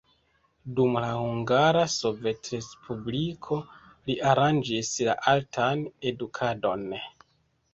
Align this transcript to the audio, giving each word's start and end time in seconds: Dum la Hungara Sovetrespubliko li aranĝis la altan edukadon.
Dum 0.77 0.95
la 1.01 1.09
Hungara 1.17 1.83
Sovetrespubliko 1.95 3.59
li 4.09 4.17
aranĝis 4.31 4.91
la 5.11 5.17
altan 5.35 5.85
edukadon. 6.15 6.89